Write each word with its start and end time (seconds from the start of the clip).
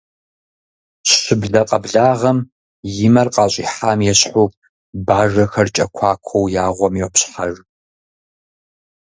Щыблэ 1.11 1.61
къэблагъэм 1.69 2.37
и 3.05 3.09
мэр 3.13 3.27
къащӏихьам 3.33 3.99
ещхьу, 4.11 4.47
бажэхэр 5.05 5.67
кӏэкуакуэу 5.75 6.51
я 6.63 6.65
гъуэм 6.75 6.93
йопщхьэж. 7.01 7.53